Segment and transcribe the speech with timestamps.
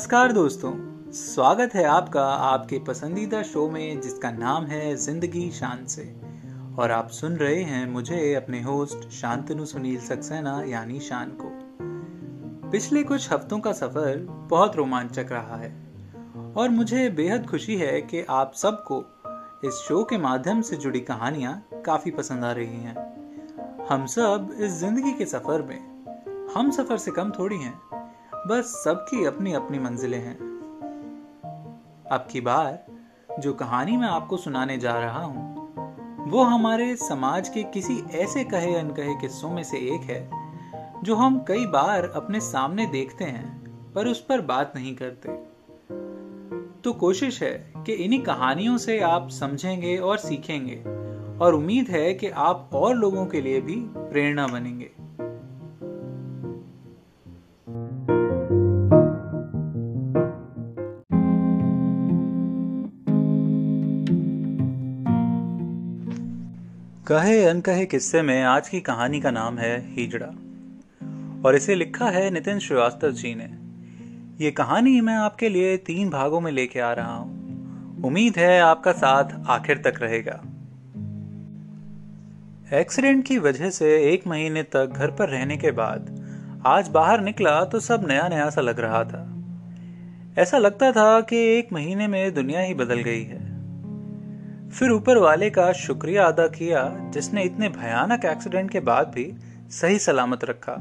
[0.00, 0.70] नमस्कार दोस्तों,
[1.12, 6.04] स्वागत है आपका आपके पसंदीदा शो में जिसका नाम है ज़िंदगी शान से।
[6.78, 11.50] और आप सुन रहे हैं मुझे अपने होस्ट शांतनु सुनील सक्सेना, यानी शान को।
[12.70, 14.16] पिछले कुछ हफ्तों का सफ़र
[14.50, 15.70] बहुत रोमांचक रहा है,
[16.56, 19.02] और मुझे बेहद खुशी है कि आप सबको
[19.64, 24.80] इस शो के माध्यम से जुड़ी कहानियाँ काफ़ी पसंद आ रही हैं। हम सब इस
[24.80, 25.78] ज़िंदगी के सफ़र में,
[26.56, 27.78] हम सफ़र से कम थोड़ी हैं
[28.46, 30.38] बस सबकी अपनी अपनी मंजिलें हैं।
[32.12, 32.86] अब की बार,
[33.40, 38.74] जो कहानी मैं आपको सुनाने जा रहा हूँ, वो हमारे समाज के किसी ऐसे कहे
[38.74, 40.30] अनकहे किस्सों में से एक है,
[41.02, 45.28] जो हम कई बार अपने सामने देखते हैं, पर उस पर बात नहीं करते।
[46.84, 50.82] तो कोशिश है कि इन्हीं कहानियों से आप समझेंगे और सीखेंगे,
[51.38, 54.90] और उम्मीद है कि आप और लोगों के लिए भी प्रेरणा बनेंगे।
[67.12, 70.26] कहे अनकहे किस्से में आज की कहानी का नाम है हिजड़ा।
[71.44, 73.48] और इसे लिखा है नितिन श्रीवास्तव जी ने।
[74.44, 78.92] ये कहानी मैं आपके लिए तीन भागों में लेके आ रहा हूँ। उम्मीद है आपका
[78.92, 80.40] साथ आखिर तक रहेगा।
[82.78, 86.24] एक्सीडेंट की वजह से एक महीने तक घर पर रहने के बाद
[86.66, 89.44] आज बाहर निकला तो सब नया नया सा लग रहा था।
[90.38, 93.49] ऐसा लगता था कि एक महीने में दुनिया ही बदल गई है।
[94.70, 96.82] फिर ऊपर वाले का शुक्रिया अदा किया,
[97.14, 99.32] जिसने इतने भयानक एक्सीडेंट के बाद भी
[99.70, 100.72] सही सलामत रखा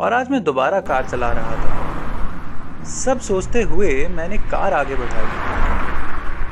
[0.00, 5.26] और आज मैं दोबारा कार चला रहा था। सब सोचते हुए मैंने कार आगे बढ़ाई।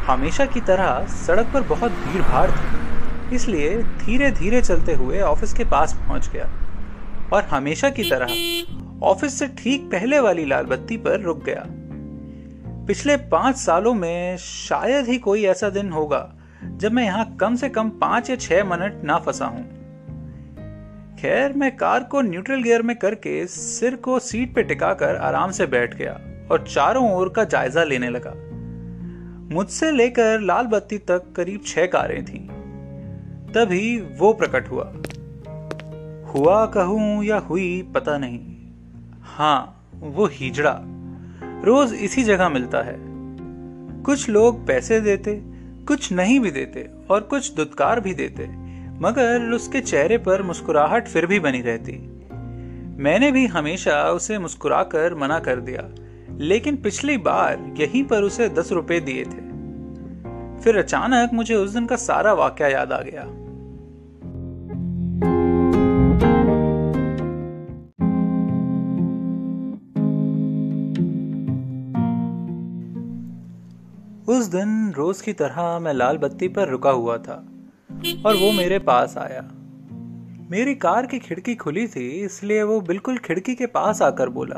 [0.06, 5.52] हमेशा की तरह सड़क पर बहुत भीड़ भाड़ थी, इसलिए धीरे धीरे चलते हुए ऑफ़िस
[5.52, 6.52] के पास पहुँच गया
[7.32, 11.64] और हमेशा की तरह ऑफ़िस से ठीक पहले वाली लाल बत्ती पर रुक गया।
[12.86, 16.30] पिछले पाँच सालों में शायद ही कोई ऐसा दिन होगा
[16.76, 19.84] जब मैं यहाँ कम से कम पाँच या छह मिनट ना फंसा हूँ।
[21.18, 25.66] खैर, मैं कार को न्यूट्रल गियर में करके सिर को सीट पे टिकाकर आराम से
[25.66, 26.20] बैठ गया
[26.50, 28.34] और चारों ओर का जायजा लेने लगा।
[29.54, 32.48] मुझसे लेकर लाल बत्ती तक करीब छह कारें थीं।
[33.52, 34.92] तभी वो प्रकट हुआ।
[36.34, 38.40] हुआ कहूँ या हुई पता नहीं।
[39.22, 40.80] हाँ, वो हिजड़ा।
[41.64, 42.96] रोज इसी जगह मिलता है।
[44.02, 45.42] कुछ लोग पैसे देते
[45.88, 48.46] कुछ नहीं भी देते और कुछ दुत्कार भी देते,
[49.00, 51.92] मगर उसके चेहरे पर मुस्कुराहट फिर भी बनी रहती।
[53.02, 55.88] मैंने भी हमेशा उसे मुस्कुराकर मना कर दिया,
[56.38, 59.42] लेकिन पिछली बार यहीं पर उसे दस रुपए दिए थे।
[60.62, 63.43] फिर अचानक मुझे उस दिन का सारा वाक्य याद आ गया।
[74.44, 77.34] उस दिन रोज की तरह मैं लाल बत्ती पर रुका हुआ था
[78.26, 79.40] और वो मेरे पास आया
[80.50, 84.56] मेरी कार की खिड़की खुली थी, इसलिए वो बिल्कुल खिड़की के पास आकर बोला,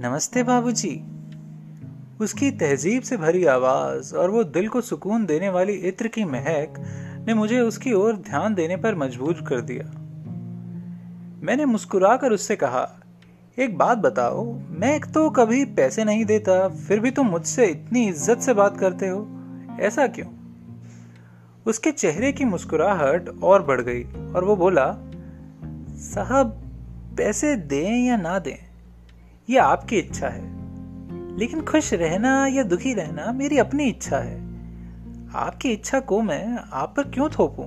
[0.00, 0.94] नमस्ते बाबूजी।
[2.20, 6.74] उसकी तहजीब से भरी आवाज़ और वो दिल को सुकून देने वाली इत्र की महक
[7.26, 9.90] ने मुझे उसकी ओर ध्यान देने पर मजबूर कर दिया
[11.42, 12.88] मैंने मुस्कुराकर उससे कहा
[13.58, 18.38] एक बात बताओ, मैं तो कभी पैसे नहीं देता, फिर भी तुम मुझसे इतनी इज़्ज़त
[18.38, 19.28] से बात करते हो?
[19.80, 20.26] ऐसा क्यों?
[21.66, 24.96] उसके चेहरे की मुस्कुराहट और बढ़ गई, और वो बोला,
[25.96, 26.46] साहब,
[27.18, 28.56] पैसे दें या ना दें,
[29.50, 30.42] ये आपकी इच्छा है।
[31.38, 34.40] लेकिन खुश रहना या दुखी रहना मेरी अपनी इच्छा है।
[35.34, 37.66] आपकी इच्छा को मैं आप पर क्यों थोपूं?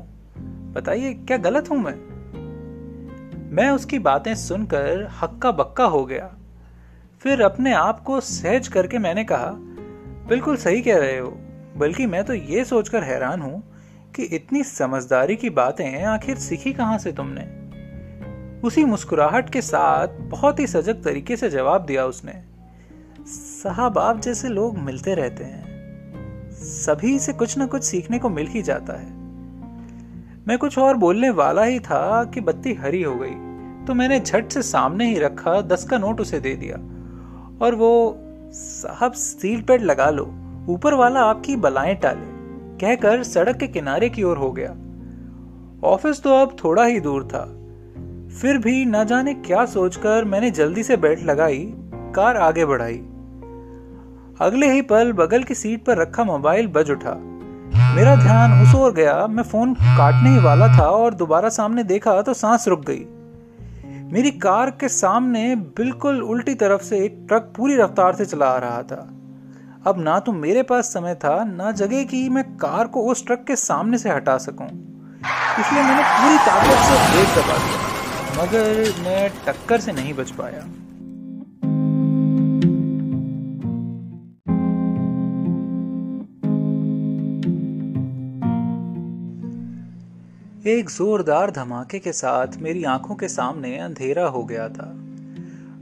[0.74, 2.07] बताइए, क्या गलत हूँ मैं?
[3.58, 6.36] मैं उसकी बातें सुनकर हक्का बक्का हो गया।
[7.22, 9.52] फिर अपने आप को सहज करके मैंने कहा,
[10.30, 11.38] बिल्कुल सही कह रहे हो,
[11.78, 13.64] बल्कि मैं तो ये सोचकर हैरान हूँ
[14.16, 17.42] कि इतनी समझदारी की बातें आखिर सीखी कहाँ से तुमने?
[18.68, 22.44] उसी मुस्कुराहट के साथ बहुत ही सजग तरीके से जवाब दिया उसने।
[23.28, 25.66] साहब, आप जैसे लोग मिलते रहते हैं।
[26.52, 29.18] सभी से कुछ ना कुछ सीखने को मिल ही जाता है।
[30.48, 33.47] मैं कुछ और बोलने वाला ही था कि बत्ती हरी हो गई।
[33.88, 36.76] तो मैंने झट से सामने ही रखा, दस का नोट उसे दे दिया।
[37.66, 38.20] और वो,
[38.52, 40.34] साहब सीट बेल्ट लगा लो,
[40.70, 42.38] ऊपर वाला आपकी बलाएँ टाले,
[42.78, 44.76] कहकर सड़क के किनारे की ओर हो गया।
[45.84, 47.46] ऑफ़िस तो अब थोड़ा ही दूर था।
[48.42, 51.74] फिर भी न जाने क्या सोचकर मैंने जल्दी से बेल्ट लगाई,
[52.16, 52.98] कार आगे बढ़ाई।
[54.42, 57.14] अगले ही पल बगल की सीट पर रखा मोबाइल बज उठा।
[57.96, 62.22] मेरा ध्यान उस ओर गया, मैं फ़ोन काटने ही वाला था और दोबारा सामने देखा
[62.22, 63.06] तो सांस रुक गई।
[64.08, 68.58] मेरी कार के सामने बिल्कुल उल्टी तरफ़ से एक ट्रक पूरी रफ्तार से चला आ
[68.58, 69.00] रहा था।
[69.88, 73.44] अब ना तो मेरे पास समय था, ना जगह कि मैं कार को उस ट्रक
[73.48, 77.80] के सामने से हटा सकूँ। इसलिए मैंने पूरी ताकत से ब्रेक दबा दिया,
[78.38, 80.64] मगर मैं टक्कर से नहीं बच पाया।
[90.68, 94.94] एक जोरदार धमाके के साथ मेरी आँखों के सामने अंधेरा हो गया था।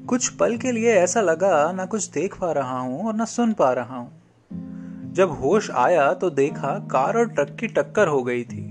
[0.06, 3.54] कुछ पल के लिए ऐसा लगा ना कुछ देख पा रहा हूँ और ना सुन
[3.54, 8.44] पा रहा हूँ। जब होश आया तो देखा कार और ट्रक की टक्कर हो गई
[8.44, 8.62] थी।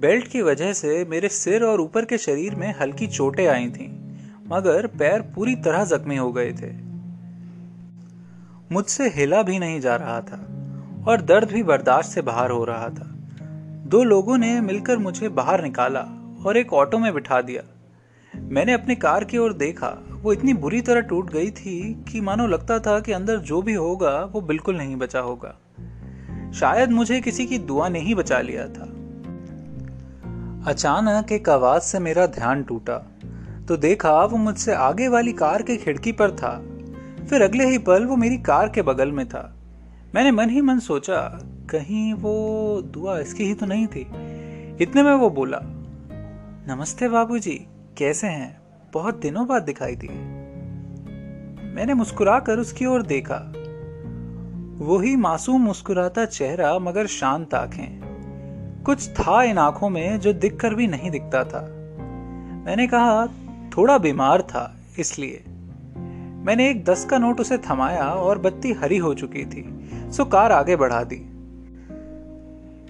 [0.00, 3.90] बेल्ट की वजह से मेरे सिर और ऊपर के शरीर में हल्की चोटें आई थीं,
[4.48, 6.72] मगर पैर पूरी तरह जख्मी हो गए थे।
[8.72, 10.40] मुझसे हिला भी नहीं जा रहा था
[11.08, 13.17] और दर्द भी बर्दाश्त से बाहर हो रहा था।
[13.88, 16.00] दो लोगों ने मिलकर मुझे बाहर निकाला
[16.46, 17.62] और एक ऑटो में बिठा दिया।
[18.36, 22.46] मैंने अपनी कार की ओर देखा, वो इतनी बुरी तरह टूट गई थी कि मानो
[22.46, 25.56] लगता था कि अंदर जो भी होगा, वो बिल्कुल नहीं बचा होगा।
[26.54, 28.84] शायद मुझे किसी की दुआ ने ही बचा लिया था।
[30.70, 32.98] अचानक एक आवाज़ से मेरा ध्यान टूटा।
[33.68, 36.64] तो देखा, वो मुझसे आगे वाली कार की खिड़की पर था।
[37.26, 39.56] फिर अगले ही पल वो मेरी कार के बगल में था।
[40.14, 44.00] मैंने मन ही मन सोचा कहीं वो दुआ इसकी ही तो नहीं थी।
[44.80, 45.60] इतने में वो बोला,
[46.68, 47.66] नमस्ते बाबूजी,
[47.98, 48.60] कैसे हैं?
[48.92, 50.08] बहुत दिनों बाद दिखाई दी।
[51.74, 53.52] मैंने मुस्कुरा कर उसकी ओर देखा।
[54.84, 58.00] वही मासूम मुस्कुराता चेहरा मगर शांत आँखें।
[58.86, 61.62] कुछ था इन आँखों में जो दिखकर भी नहीं दिखता था।
[62.66, 63.26] मैंने कहा,
[63.76, 65.44] थोड़ा बीमार था, इसलिए।
[66.44, 70.52] मैंने एक दस का नोट उसे थमाया और बत्ती हरी हो चुकी थी, सो कार
[70.52, 71.34] आगे बढ़ा दी।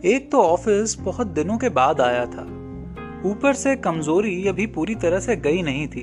[0.05, 2.43] एक तो ऑफ़िस बहुत दिनों के बाद आया था।
[3.25, 6.03] ऊपर से कमज़ोरी अभी पूरी तरह से गई नहीं थी,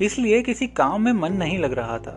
[0.00, 2.16] इसलिए किसी काम में मन नहीं लग रहा था।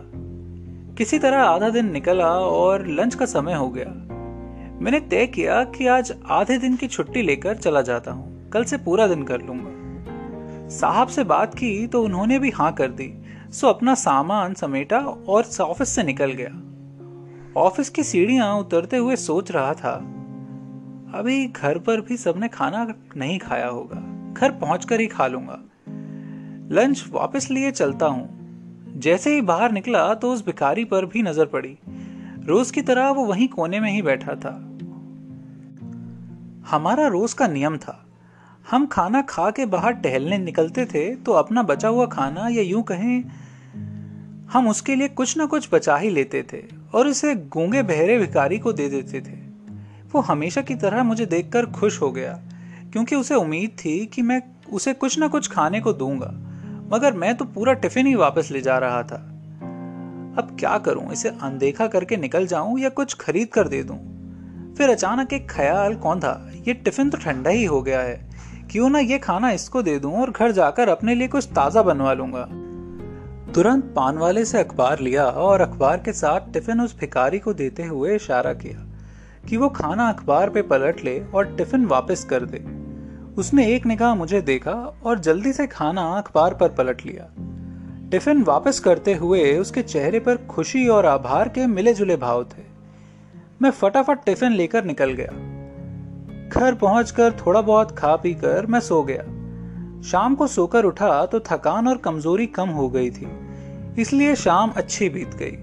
[0.98, 3.86] किसी तरह आधा दिन निकला और लंच का समय हो गया।
[4.80, 8.76] मैंने तय किया कि आज आधे दिन की छुट्टी लेकर चला जाता हूँ। कल से
[8.76, 13.12] पूरा दिन कर लूँगा। साहब से बात की तो उन्होंने भी हाँ कर दी।
[13.52, 19.50] सो अपना सामान समेटा और ऑफ़िस से निकल गया। ऑफ़िस की सीढ़ियाँ उतरते हुए सोच
[19.50, 20.16] रहा था
[21.14, 22.86] अभी घर पर भी सबने खाना
[23.16, 23.96] नहीं खाया होगा।
[24.32, 25.58] घर पहुंचकर ही खा लूँगा।
[26.72, 28.28] लंच वापस लिए चलता हूँ।
[28.96, 31.76] जैसे ही बाहर निकला तो उस भिखारी पर भी नज़र पड़ी।
[32.46, 34.52] रोज की तरह वो वहीं कोने में ही बैठा था।
[36.70, 38.06] हमारा रोज का नियम था।
[38.70, 42.82] हम खाना खा के बाहर टहलने निकलते थे तो अपना बचा हुआ खाना या यूँ
[42.82, 43.24] कहें,
[44.52, 46.62] हम उसके लिए कुछ ना कुछ बचा ही लेते थे
[46.94, 49.39] और उसे गूँगे बहरे भिखारी को दे देते थे।
[50.14, 52.32] वो हमेशा की तरह मुझे देखकर खुश हो गया,
[52.92, 54.40] क्योंकि उसे उम्मीद थी कि मैं
[54.72, 56.30] उसे कुछ ना कुछ खाने को दूँगा,
[56.92, 59.16] मगर मैं तो पूरा टिफ़िन ही वापस ले जा रहा था।
[60.38, 63.96] अब क्या करूँ, इसे अनदेखा करके निकल जाऊँ या कुछ खरीद कर दे दूँ?
[64.78, 66.50] फिर अचानक एक ख्याल, कौन था?
[66.68, 68.30] ये टिफ़िन तो ठंडा ही हो गया है।
[68.70, 72.12] क्यों ना ये खाना इसको दे दूँ और घर जाकर अपने लिए कुछ ताज़ा बनवा
[72.12, 72.46] लूँगा?
[73.52, 77.84] तुरंत पान वाले से अखबार लिया और अखबार के साथ टिफ़िन उस भिकारी को देते
[77.84, 78.86] हुए इशारा किया।
[79.44, 82.58] कि वो खाना अखबार पे पलट ले और टिफ़िन वापस कर दे।
[83.38, 84.72] उसने एक निगाह मुझे देखा
[85.04, 87.28] और जल्दी से खाना अखबार पर पलट लिया।
[88.10, 92.62] टिफ़िन वापस करते हुए उसके चेहरे पर खुशी और आभार के मिले जुले भाव थे।
[93.62, 95.32] मैं फटाफट टिफ़िन लेकर निकल गया।
[96.50, 99.22] घर पहुंचकर थोड़ा बहुत खा पी कर मैं सो गया।
[100.02, 103.26] शाम को सोकर उठा तो थकान और कमज़ोरी कम हो गई थी,
[103.98, 105.56] इसलिए शाम अच्छी बीत गई।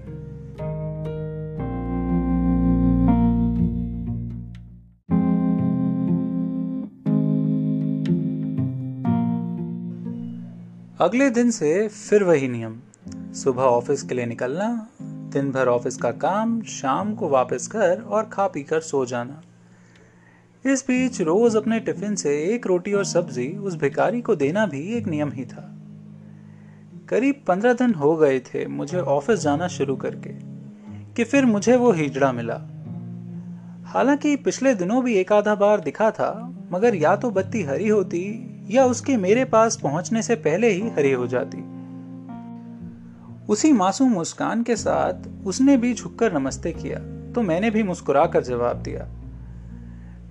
[11.00, 12.80] अगले दिन से फिर वही नियम।
[13.32, 18.24] सुबह ऑफ़िस के लिए निकलना दिन भर ऑफ़िस का काम, शाम को वापस घर और
[18.24, 19.42] खा पी कर सो जाना।
[20.72, 24.94] इस बीच रोज अपने टिफ़िन से एक रोटी और सब्ज़ी उस भिकारी को देना भी
[24.94, 25.78] एक नियम ही था।
[27.08, 30.30] करीब पंद्रह दिन हो गए थे मुझे ऑफ़िस जाना शुरू करके,
[31.14, 32.60] कि फिर मुझे वो हिजड़ा मिला।
[33.84, 38.47] हालाँकि पिछले दिनों भी एक आधा बार दिखा था, मगर या तो बत्ती हरी होती
[38.70, 41.58] या उसके मेरे पास पहुँचने से पहले ही हरी हो जाती।
[43.48, 46.98] उसी मासूम मुस्कान के साथ उसने भी झुककर नमस्ते किया
[47.32, 49.08] तो मैंने भी मुस्कुरा कर जवाब दिया।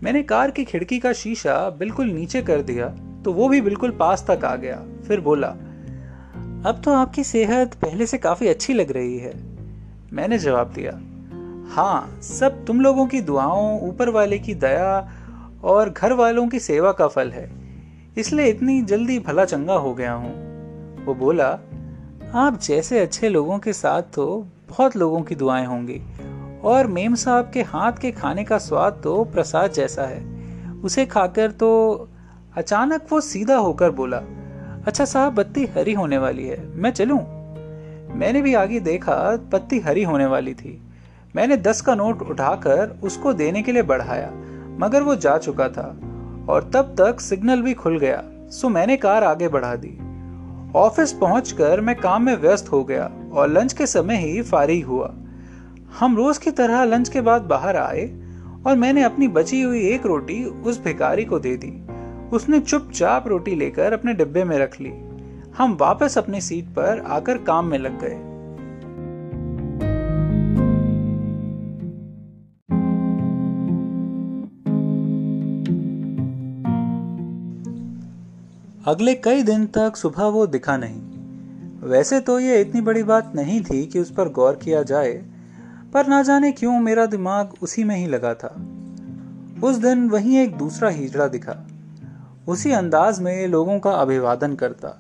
[0.04, 2.88] मैंने कार की खिड़की का शीशा बिल्कुल नीचे कर दिया
[3.26, 4.76] तो वो भी बिल्कुल पास तक आ गया,
[5.08, 5.48] फिर बोला,
[6.66, 9.34] अब तो आपकी सेहत पहले से काफ़ी अच्छी लग रही है।
[10.14, 10.92] मैंने जवाब दिया
[11.76, 15.12] हाँ सब तुम लोगों की दुआओं, ऊपर वाले की दया
[15.64, 17.50] और घर वालों की सेवा का फल है।
[18.18, 21.48] इसलिए इतनी जल्दी भला चंगा हो गया हूँ। वो बोला,
[22.36, 24.26] आप जैसे अच्छे लोगों के साथ तो
[24.70, 26.02] बहुत लोगों की दुआएँ होंगी,
[26.64, 30.24] और मेम साहब के हाथ के खाने का स्वाद तो प्रसाद जैसा है।
[30.82, 31.70] उसे खाकर तो
[32.58, 34.18] अचानक वो सीधा होकर बोला
[34.88, 37.20] अच्छा साहब, बत्ती हरी होने वाली है, मैं चलूँ?
[38.16, 39.16] मैंने भी आगे देखा
[39.52, 40.82] पत्ती हरी होने वाली थी।
[41.36, 44.32] मैंने दस का नोट उठाकर उसको देने के लिए बढ़ाया,
[44.80, 45.88] मगर वो जा चुका था।
[46.50, 49.98] और तब तक सिग्नल भी खुल गया। सो मैंने कार आगे बढ़ा दी।
[50.76, 55.14] ऑफ़िस पहुंचकर मैं काम में व्यस्त हो गया और लंच के समय ही फारिग हुआ।
[56.00, 58.06] हम रोज की तरह लंच के बाद बाहर आए
[58.68, 61.88] और मैंने अपनी बची हुई एक रोटी उस भिखारी को दे दी।
[62.36, 64.94] उसने चुपचाप रोटी लेकर अपने डिब्बे में रख ली।
[65.58, 68.27] हम वापस अपनी सीट पर आकर काम में लग गए।
[78.88, 83.62] अगले कई दिन तक सुबह वो दिखा नहीं। वैसे तो ये इतनी बड़ी बात नहीं
[83.62, 85.12] थी कि उस पर गौर किया जाए,
[85.94, 88.54] पर ना जाने क्यों मेरा दिमाग उसी में ही लगा था।
[89.64, 91.56] उस दिन वहीं एक दूसरा हिजड़ा दिखा।
[92.48, 94.96] उसी अंदाज में लोगों का अभिवादन करता।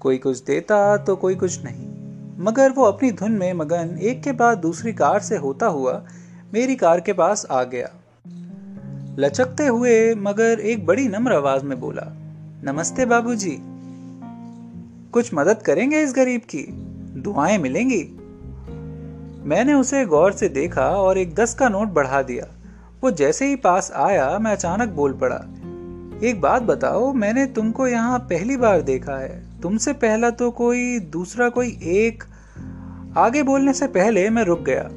[0.00, 1.88] कोई कुछ देता तो कोई कुछ नहीं,
[2.44, 6.02] मगर वो अपनी धुन में मगन एक के बाद दूसरी कार से होता हुआ
[6.54, 7.90] मेरी कार के पास आ गया।
[9.18, 12.16] लचकते हुए मगर एक बड़ी नम्र आवाज़ में बोला
[12.64, 13.58] नमस्ते बाबूजी।
[15.12, 16.66] कुछ मदद करेंगे इस गरीब की?
[17.20, 18.02] दुआएँ मिलेंगी?
[19.48, 22.46] मैंने उसे गौर से देखा और एक दस का नोट बढ़ा दिया।
[23.02, 25.36] वो जैसे ही पास आया, मैं अचानक बोल पड़ा,
[26.28, 31.48] एक बात बताओ, मैंने तुमको यहाँ पहली बार देखा है। तुमसे पहला तो कोई, दूसरा
[31.48, 32.24] कोई एक,
[33.16, 34.88] आगे बोलने से पहले मैं रुक गया।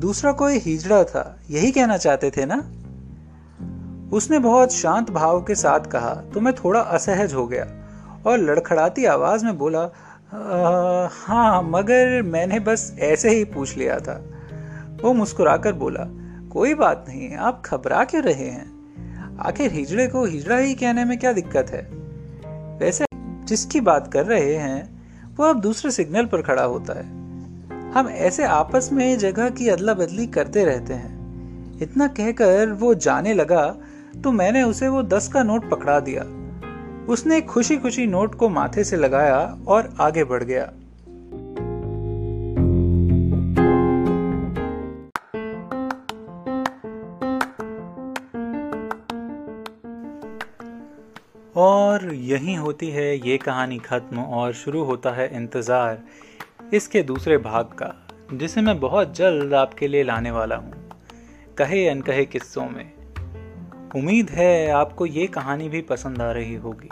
[0.00, 2.72] दूसरा कोई हिजड़ा था, यही कहना चाहते थे ना?
[4.12, 7.66] उसने बहुत शांत भाव के साथ कहा तो मैं थोड़ा असहज हो गया।
[8.26, 9.80] और लड़खड़ाती आवाज़ में बोला
[11.16, 14.24] हाँ मगर मैंने बस ऐसे ही पूछ लिया था।
[15.02, 16.04] वो मुस्कुराकर बोला,
[16.52, 19.38] कोई बात नहीं, आप घबरा क्यों रहे हैं?
[19.38, 21.82] आखिर हिजड़े को हिजड़ा ही कहने में क्या दिक्कत है?
[22.80, 23.06] वैसे
[23.44, 25.00] जिसकी बात कर रहे हैं,
[25.36, 27.04] वो अब दूसरे सिग्नल पर खड़ा होता है।
[27.92, 33.34] हम ऐसे आपस में जगह की अदला बदली करते रहते हैं। इतना कहकर वो जाने
[33.34, 33.76] लगा
[34.24, 36.22] तो मैंने उसे वो दस का नोट पकड़ा दिया।
[37.08, 39.38] उसने खुशी खुशी नोट को माथे से लगाया
[39.68, 40.70] और आगे बढ़ गया।
[51.56, 55.98] और यही होती है ये कहानी खत्म और शुरू होता है इंतज़ार
[56.74, 57.92] इसके दूसरे भाग का,
[58.32, 60.72] जिसे मैं बहुत जल्द आपके लिए लाने वाला हूँ।
[61.58, 62.99] कहे अनकहे किस्सों में।
[63.96, 66.88] उम्मीद है आपको ये कहानी भी पसंद आ रही होगी।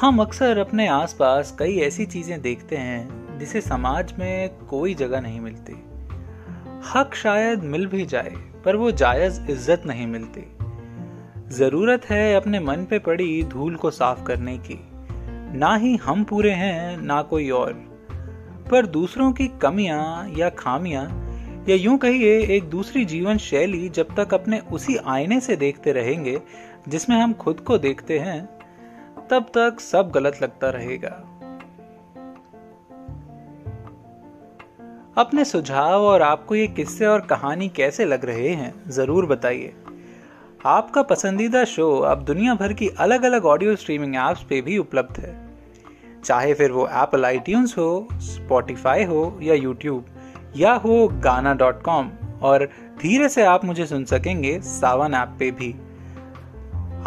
[0.00, 5.40] हम अक्सर अपने आसपास कई ऐसी चीज़ें देखते हैं जिसे समाज में कोई जगह नहीं
[5.40, 5.72] मिलती।
[6.94, 10.44] हक शायद मिल भी जाए, पर वो जायज़ इज़्ज़त नहीं मिलती।
[11.56, 14.80] ज़रूरत है अपने मन पे पड़ी धूल को साफ़ करने की।
[15.58, 17.72] ना ही हम पूरे हैं, ना कोई और।
[18.70, 21.23] पर दूसरों की कमियाँ या खामियाँ
[21.68, 26.40] या यूँ कहिए, एक दूसरी जीवन शैली जब तक अपने उसी आईने से देखते रहेंगे,
[26.88, 28.46] जिसमें हम खुद को देखते हैं,
[29.30, 31.10] तब तक सब गलत लगता रहेगा।
[35.18, 39.72] अपने सुझाव और आपको ये किस्से और कहानी कैसे लग रहे हैं, ज़रूर बताइए।
[40.66, 45.20] आपका पसंदीदा शो अब दुनिया भर की अलग अलग ऑडियो स्ट्रीमिंग एप्स पे भी उपलब्ध
[45.20, 45.34] है।
[46.24, 50.06] चाहे फिर वो एप्पल आईट्यून्स हो स्पॉटिफाई हो या यूट्यूब
[50.56, 52.10] या हो गाना डॉट कॉम
[52.42, 52.64] और
[53.00, 55.74] धीरे से आप मुझे सुन सकेंगे सावन ऐप पे भी।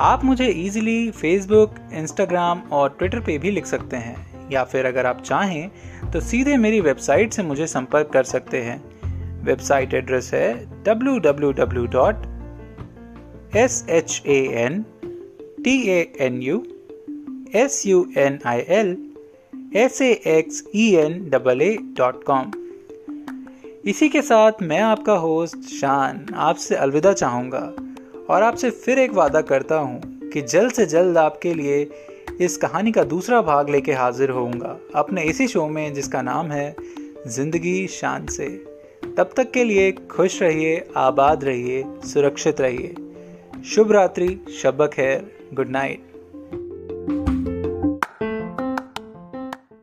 [0.02, 5.06] आप मुझे इजीली फेसबुक इंस्टाग्राम और ट्विटर पे भी लिख सकते हैं, या फिर अगर
[5.06, 5.70] आप चाहें
[6.12, 8.82] तो सीधे मेरी वेबसाइट से मुझे संपर्क कर सकते हैं।
[9.46, 12.26] वेबसाइट एड्रेस है W W W dot
[13.56, 14.84] S H A N
[15.64, 16.64] T A N U
[17.56, 18.98] S U N I L
[19.76, 22.52] S A X E N double A dot com
[23.88, 27.60] इसी के साथ मैं आपका होस्ट शान आपसे अलविदा चाहूँगा
[28.30, 31.90] और आपसे फिर एक वादा करता हूँ कि जल्द से जल्द आपके लिए
[32.42, 36.76] इस कहानी का दूसरा भाग लेके हाजिर होऊँगा अपने इसी शो में जिसका नाम है
[37.28, 38.48] ज़िंदगी शान से।
[39.18, 42.96] तब तक के लिए खुश रहिए, आबाद रहिए, सुरक्षित रहिए।
[43.66, 46.07] शुभ रात्रि, शब खैर, गुड नाइट।